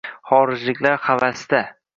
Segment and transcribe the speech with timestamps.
[0.29, 1.65] Xorijliklar havasda